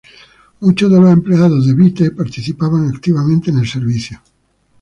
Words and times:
Muchos 0.61 0.91
de 0.91 0.99
los 0.99 1.11
empleados 1.11 1.67
de 1.67 1.75
"Byte" 1.75 2.09
participaban 2.15 2.87
activamente 2.89 3.51
en 3.51 3.59
el 3.59 3.67
servicio. 3.67 4.19